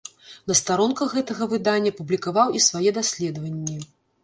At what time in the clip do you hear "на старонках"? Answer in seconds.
0.51-1.13